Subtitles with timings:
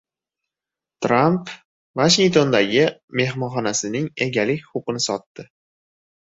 [1.05, 1.51] Tramp
[2.01, 2.87] Vashingtondagi
[3.21, 5.47] mehmonxonasining egalik huquqini sotdi